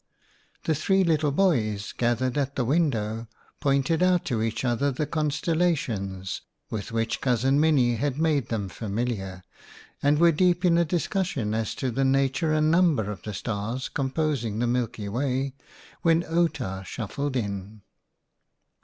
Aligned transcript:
The 0.63 0.73
three 0.73 1.03
little 1.03 1.31
boys, 1.31 1.91
gathered 1.93 2.35
at 2.35 2.55
the 2.55 2.65
window, 2.65 3.27
pointed 3.59 4.01
out 4.01 4.25
to 4.25 4.41
each 4.41 4.65
other 4.65 4.89
the 4.91 5.05
con 5.05 5.29
stellations 5.29 6.41
with 6.71 6.91
which 6.91 7.21
Cousin 7.21 7.59
Minnie 7.59 7.97
had 7.97 8.17
made 8.17 8.49
them 8.49 8.67
familiar, 8.67 9.43
and 10.01 10.17
were 10.17 10.31
deep 10.31 10.65
in 10.65 10.79
a 10.79 10.85
dis 10.85 11.07
cussion 11.07 11.53
as 11.53 11.75
to 11.75 11.91
the 11.91 12.03
nature 12.03 12.51
and 12.51 12.71
number 12.71 13.11
of 13.11 13.21
the 13.21 13.33
stars 13.35 13.89
composing 13.89 14.57
the 14.57 14.65
Milky 14.65 15.07
Way 15.07 15.53
when 16.01 16.23
Outa 16.23 16.81
shuffled 16.83 17.35
in. 17.35 17.83